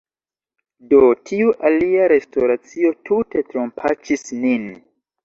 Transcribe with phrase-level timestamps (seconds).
[0.93, 4.65] Do, tiu alia restoracio tute trompaĉis nin!